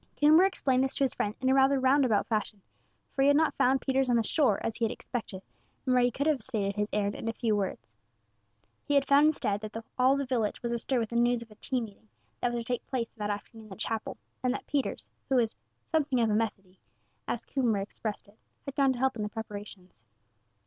[0.19, 2.63] Coomber explained this to his friend in a rather roundabout fashion,
[3.13, 5.43] for he had not found Peters on the shore, as he had expected,
[5.85, 7.95] and where he could have stated his errand in a few words.
[8.83, 11.55] He had found instead that all the village was astir with the news of a
[11.61, 12.07] tea meeting,
[12.39, 15.55] that was to take place that afternoon in the chapel, and that Peters, who was
[15.91, 16.79] "something of a Methody,"
[17.27, 20.03] as Coomber expressed it, had gone to help in the preparations.